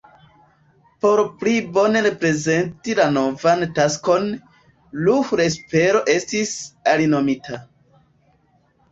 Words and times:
Por 1.03 1.19
pli 1.41 1.51
bone 1.73 1.99
reprezenti 2.05 2.95
la 2.99 3.05
novan 3.17 3.65
taskon, 3.79 4.25
Ruhr-Espero 5.09 6.01
estis 6.15 6.55
alinomita. 6.95 7.61